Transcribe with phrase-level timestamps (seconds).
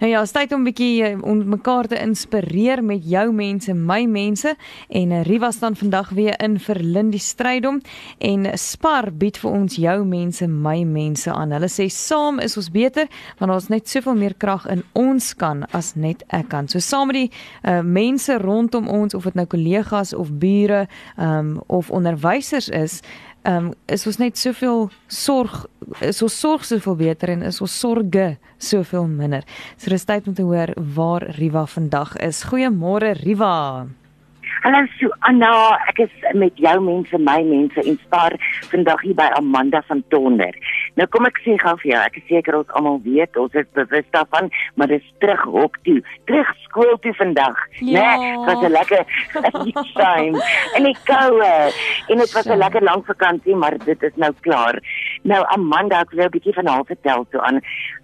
[0.00, 3.74] Nou ja, is tyd om 'n bietjie uh, om mekaar te inspireer met jou mense,
[3.74, 4.56] my mense
[4.88, 7.82] en uh, Riva staan vandag weer in vir Lindie Strydom
[8.18, 11.52] en Spar bied vir ons jou mense, my mense aan.
[11.52, 13.08] Hulle sê saam is ons beter
[13.38, 16.68] want ons net soveel meer krag in ons kan as net ek kan.
[16.68, 17.30] So saam met die
[17.68, 20.86] uh, mense rondom ons of dit nou kollegas of bure
[21.18, 23.02] um, of onderwysers is,
[23.42, 25.66] ehm um, is ons net soveel sorg
[26.00, 29.46] is ons sorg soveel beter en is ons sorge soveel minder.
[29.76, 32.44] So dis tyd om te hoor waar Riva vandag is.
[32.50, 33.86] Goeiemôre Riva.
[34.60, 38.34] Hallo so Anna, ek is met jou mense, my mense en spaar
[38.68, 40.52] vandag hier by Amanda van Tonder.
[40.98, 43.68] Nou kom ek sê gou vir jou, ek is seker ons almal weet, ons is
[43.78, 45.98] bewus daarvan, maar dis terug hok toe,
[46.30, 48.00] terug skool toe vandag, ja.
[48.00, 48.08] né?
[48.20, 49.02] Nee, was 'n lekker
[50.02, 50.42] time.
[50.76, 54.80] En ek gou en dit was 'n lekker lang vakansie, maar dit is nou klaar.
[55.22, 57.60] Nou Amanda, ek wil 'n bietjie van haar vertel so aan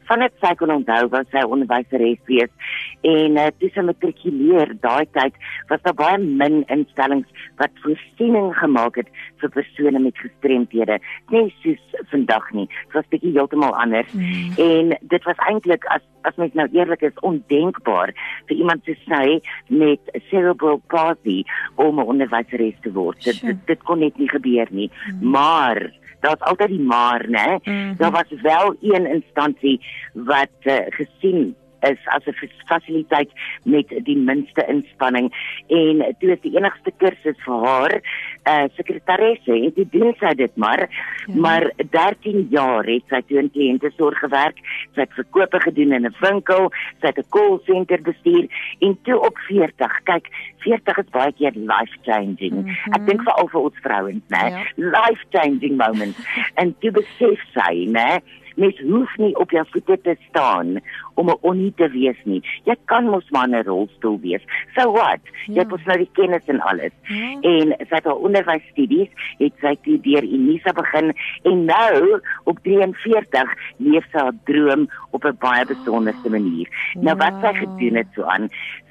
[0.08, 2.74] van dit sy kon onthou was sy onderwyseres wees
[3.06, 5.36] en uh, toe sy matrikuleer daai tyd
[5.70, 9.10] was daar baie min instellings wat voorsiening gemaak het
[9.42, 10.98] vir persone met gestremthede
[11.34, 14.52] nie soos vandag nie dit was bietjie heeltemal anders mm.
[14.62, 18.14] en dit was eintlik as as mens nou eerlik is ondenkbaar
[18.48, 19.38] vir iemand soos sy
[19.68, 21.42] met cerebral palsy
[21.74, 25.30] om 'n onderwyseres te word dit, dit, dit kon net nie gebeur nie mm.
[25.30, 25.80] maar
[26.20, 27.46] daar's altyd die maar, né?
[27.46, 27.94] Mm -hmm.
[27.96, 29.80] Daar was wel een instansie
[30.12, 31.54] wat uh, gesien
[31.90, 33.30] is as 'n fasiliteit
[33.64, 35.32] met die minste inspanning
[35.68, 40.14] en toe is die enigste kursus vir haar 'n uh, eh, sekretaresse en dit doen
[40.20, 41.34] sy dit maar ja.
[41.34, 44.58] maar 13 jaar het sy toe in kliënte sorg gewerk
[44.94, 46.70] sy het verkope gedoen in 'n winkel
[47.00, 48.46] sy het 'n call center bestuur
[48.78, 50.26] en toe op 40 kyk
[50.58, 52.94] 40 is baie keer life changing mm -hmm.
[52.94, 54.64] ek dink veral vir ons vrouens nê ja.
[54.76, 56.18] life changing moments
[56.60, 58.20] en toe besef sy nê
[58.56, 60.80] mens hoef nie op jou voete te staan
[61.14, 62.42] om 'n onnie te wees nie.
[62.64, 64.42] Jy kan mos maar 'n rolstoel wees.
[64.74, 65.20] So what?
[65.46, 65.54] Ja.
[65.54, 66.92] Jy het mos nou die kennis en alles.
[67.02, 67.40] Ja.
[67.40, 69.08] En sy het haar onderwysstudies,
[69.38, 75.24] het sy toe deur Unisa begin en nou op 43 leef sy haar droom op
[75.24, 76.68] 'n baie besonderse manier.
[76.92, 77.00] Ja.
[77.00, 78.50] Nou wat sy gedoen het so aan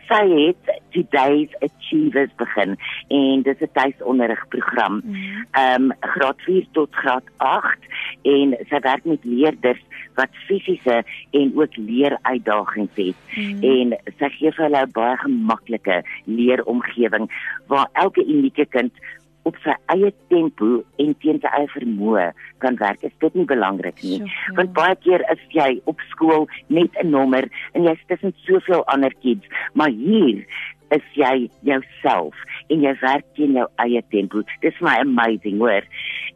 [0.09, 2.77] sy het today's achievers begin
[3.07, 5.01] en dis 'n tuisonderrigprogram.
[5.03, 5.45] Mm.
[5.51, 7.77] Ehm um, graad 4 tot graad 8
[8.21, 9.83] en sy werk met leerders
[10.15, 13.15] wat fisiese en ook leeruitdagings het.
[13.35, 13.63] Mm.
[13.63, 17.29] En sy gee vir hulle 'n baie gemaklike leeromgewing
[17.67, 18.93] waar elke unieke kind
[19.45, 22.29] op sy eie tempo en teen sy eie vermoë
[22.63, 23.03] kan werk.
[23.05, 24.19] Is dit nie belangrik nie?
[24.25, 28.85] So, Want baie keer is jy op skool net 'n nommer en jy's tussen soveel
[28.85, 30.45] ander kids, maar hier
[30.93, 32.35] is jy jouself
[32.69, 34.43] en jy werk teen jou eie tempo.
[34.61, 35.85] Dis my amazing hoor.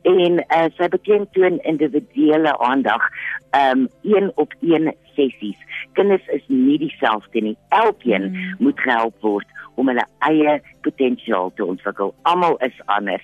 [0.07, 3.09] En uh, sy beklemtoon individuele aandag
[3.57, 5.59] um een op een sessies.
[5.99, 7.57] Kinders is nie dieselfde nie.
[7.75, 8.59] Elkeen mm.
[8.63, 12.11] moet gehelp word om hulle eie potensiaal te ontwikkel.
[12.29, 13.23] Almal is anders.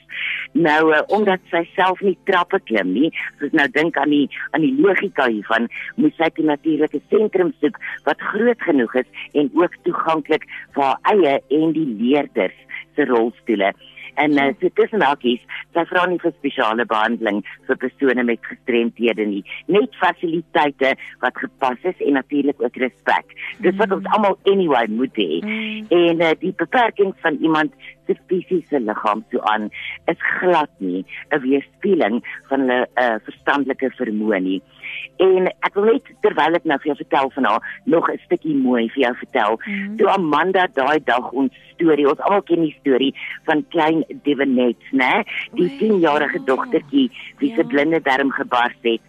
[0.55, 4.63] Nou uh, omdat sy self nie trappe klim nie, soos nou dink aan die aan
[4.63, 5.67] die logika hiervan,
[5.99, 10.99] moet sy 'n natuurlike sentrum soek wat groot genoeg is en ook toeganklik vir haar
[11.11, 12.57] eie en die leerders
[12.95, 13.73] se rolstoele.
[14.13, 15.43] En uh, so tussen hakies,
[15.75, 21.89] sy vra nie vir spesiale behandeling vir persone met gestremthede nie, net fasiliteite wat gepas
[21.91, 23.35] is en natuurlik ook respek.
[23.65, 24.13] Dis wat ons mm.
[24.17, 25.41] almal anyway moet hê.
[25.43, 25.91] Mm.
[25.99, 27.73] En uh, die beperkings van iemand
[28.07, 29.69] se fisiese liggaam so aan
[30.11, 34.61] is glad nie 'n weerspieëling van hulle uh, verstandelike vermoë nie.
[35.17, 38.55] En ek wil net terwyl ek nou vir jou vertel van haar nog 'n stukkie
[38.55, 39.59] mooi vir jou vertel.
[39.65, 39.97] Mm -hmm.
[39.97, 43.13] Toe Amanda daai dag ons storie, ons almal ken die storie
[43.45, 45.23] van klein Devanet, né?
[45.53, 47.67] Die 10-jarige dogtertjie wie se ja.
[47.67, 49.01] blinde darm gebars het.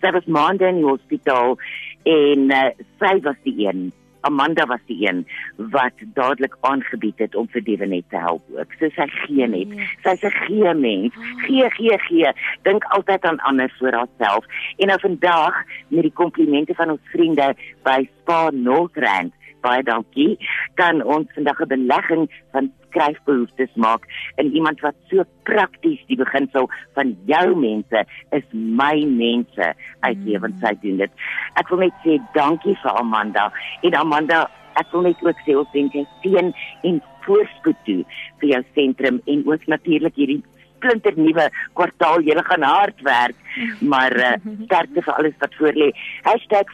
[0.00, 1.58] Sy was maande in die hospitaal
[2.02, 5.26] en uh, sy was die een Amanda was die een
[5.56, 8.72] wat dadelik aangebied het om vir Devenet te help ook.
[8.78, 9.68] So sy gee net.
[9.68, 9.88] Mm.
[10.04, 11.14] Sy's 'n gee mens.
[11.46, 12.32] Gee, gee, gee.
[12.62, 14.44] Dink altyd aan ander voor haarself.
[14.76, 15.54] En nou vandag
[15.88, 20.38] met die komplimente van ons vriende by Spa Northrand baie dankie.
[20.74, 24.06] Kan ons vandag 'n belegging van skryfbehoeftes maak
[24.42, 28.04] in iemand wat so prakties die beginsel van jou mense
[28.36, 29.72] is my mense
[30.06, 30.62] uitlewend mm.
[30.64, 31.26] sy doen dit.
[31.60, 33.48] Ek wil net sê dankie vir Amanda.
[33.86, 34.44] En Amanda
[34.80, 36.54] ek wil net ook sê ons dink jy sien
[36.86, 38.00] in voorspoed toe
[38.40, 40.40] vir jou sentrum en ook natuurlik hierdie
[40.80, 42.24] splinter nuwe kwartaal.
[42.24, 43.36] Jy gaan hard werk
[43.80, 44.32] maar uh,
[44.66, 45.90] sterkte vir alles wat voor lê.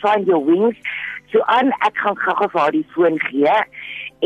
[0.03, 0.77] #find your wings
[1.33, 3.57] So aan ek gaan gou-gou vir haar die foon gee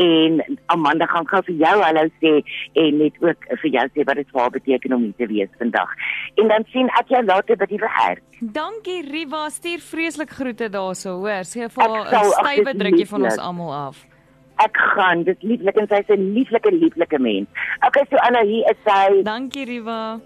[0.01, 2.33] en Amanda gaan gou vir jou hallo sê
[2.79, 5.51] en net ook vir jou sê wat dit vir haar beteken om hier te wees
[5.59, 5.95] vandag.
[6.41, 8.23] En dan sien ek jou later by die werk.
[8.39, 11.43] Dankie Riva, stuur vreeslik groete daarso, hoor.
[11.43, 14.07] Sê vir haar 'n stywe drukkie van ons almal af.
[14.61, 17.47] Ek gaan, dit lieflik en sy's 'n lieflike lieflike mens.
[17.87, 19.23] Okay, so Anna, hier is sy.
[19.23, 20.19] Dankie Riva.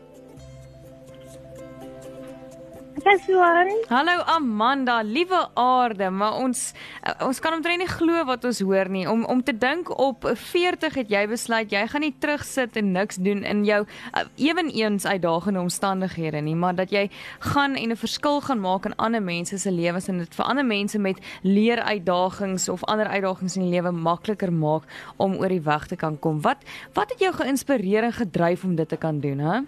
[3.05, 3.69] Susan.
[3.87, 6.73] Hallo Amanda, liewe aarde, maar ons
[7.05, 9.03] uh, ons kan omtrent nie glo wat ons hoor nie.
[9.09, 13.21] Om om te dink op 40 het jy besluit jy gaan nie terugsit en niks
[13.21, 17.05] doen in jou uh, eweneens uitdagende omstandighede nie, maar dat jy
[17.53, 20.65] gaan en 'n verskil gaan maak in ander mense se lewens en dit vir ander
[20.65, 24.83] mense met leer uitdagings of ander uitdagings in die lewe makliker maak
[25.17, 26.41] om oor die weg te kan kom.
[26.41, 26.57] Wat
[26.93, 29.61] wat het jou geïnspireer en gedryf om dit te kan doen, hè?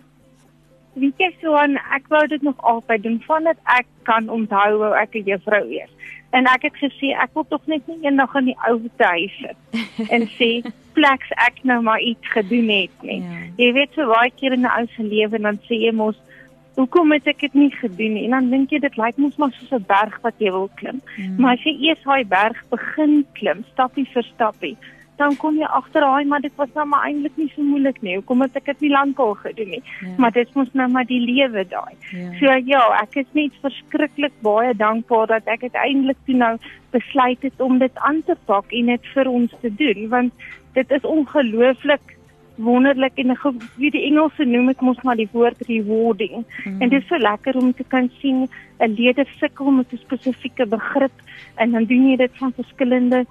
[1.01, 4.95] Weet jy so aan ek wou dit nog altyd doen vandat ek kan onthou hoe
[4.97, 5.91] ek 'n juffrou is.
[6.31, 9.57] En ek het gesê ek wil tog net nie eendag in die ou huis sit
[10.13, 10.51] en sê
[10.93, 13.21] pleks ek nou maar iets gedoen het nie.
[13.21, 13.43] Ja.
[13.57, 16.17] Jy weet so baie keer in 'n ou se lewe dan sê jy mos
[16.77, 18.25] hoekom het ek dit nie gedoen nie?
[18.25, 21.01] En dan dink jy dit lyk mos maar soos 'n berg wat jy wil klim.
[21.15, 21.35] Hmm.
[21.37, 24.77] Maar as jy eers daai berg begin klim, stapie vir stapie,
[25.17, 28.15] dan kom jy agter daai maar dit was nou maar eintlik nie so moeilik nie.
[28.19, 29.83] Hoekom het ek dit nie lankal gedoen nie?
[30.01, 30.13] Ja.
[30.17, 31.95] Maar dit mos nou maar die lewe daai.
[32.11, 32.27] Ja.
[32.39, 36.53] So ja, ek is net verskriklik baie dankbaar dat ek uiteindelik toe nou
[36.91, 40.47] besluit het om dit aan te pak en dit vir ons te doen want
[40.77, 42.17] dit is ongelooflik
[42.57, 43.35] wonderlik en
[43.77, 46.45] wie die Engelse noem dit mos maar die woord rewarding.
[46.65, 46.81] Mm.
[46.81, 48.47] En dit is so lekker om te kan sien
[48.79, 51.13] 'n leerder sukkel met 'n spesifieke begrip
[51.55, 53.25] en dan doen jy dit van verskillende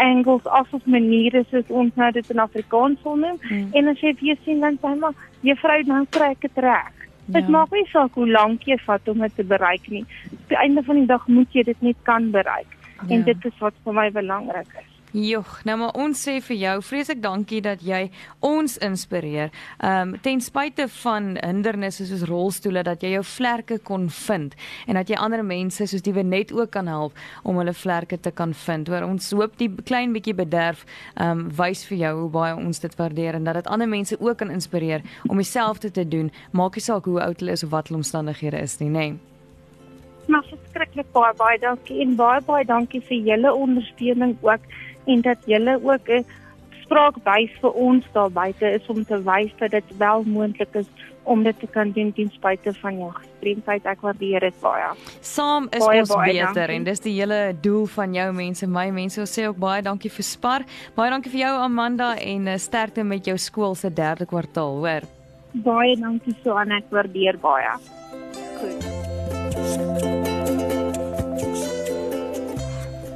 [0.00, 3.70] angles of of maniere soos ons nou dit in Afrikaans sal noem hmm.
[3.72, 6.92] en as jy weer sien dan sê maar juffrou nou kry ek dit reg.
[7.26, 7.50] Dit ja.
[7.56, 10.02] maak nie saak hoe lank jy vat om dit te bereik nie.
[10.32, 12.68] Op die einde van die dag moet jy dit net kan bereik.
[13.00, 13.14] Ja.
[13.16, 14.93] En dit is wat vir my belangrik is.
[15.14, 18.08] Joh, nou maar ons sê vir jou, vreeslik dankie dat jy
[18.42, 19.52] ons inspireer.
[19.78, 24.56] Ehm um, ten spyte van hindernisse soos rolstoele dat jy jou vlerke kon vind
[24.88, 27.14] en dat jy ander mense soos die Wenet ook kan help
[27.44, 28.90] om hulle vlerke te kan vind.
[28.90, 30.82] Hoor, ons hoop die klein bietjie bederf
[31.14, 34.18] ehm um, wys vir jou hoe baie ons dit waardeer en dat dit ander mense
[34.18, 36.32] ook kan inspireer om dieselfde te doen.
[36.50, 38.98] Maak nie saak hoe oud hulle is of wat hulle omstandighede is nie, nê.
[38.98, 39.32] Nee
[40.28, 44.68] maar verskriklik baie baie dankie en baie baie dankie vir julle ondersteuning ook
[45.06, 46.24] en dat julle ook 'n
[46.84, 50.88] spraakbuis vir ons daar buite is om te wys dat dit wel moontlik is
[51.24, 53.86] om dit te kan doen ten spyte van jou gestremdheid.
[53.88, 54.90] Ek waardeer dit baie.
[55.20, 56.76] Saam is baie, ons baie beter dankie.
[56.76, 59.20] en dis die hele doel van jou mense, my mense.
[59.20, 60.66] Ons sê ook baie dankie vir Spar.
[60.96, 65.08] Baie dankie vir jou Amanda en uh, sterkte met jou skool se derde kwartaal, hoor.
[65.64, 67.78] Baie dankie so aan ek waardeer baie.
[68.60, 70.13] Goed.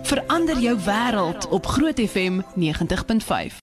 [0.09, 3.55] Verander jou wêreld op Groot FM 90.5.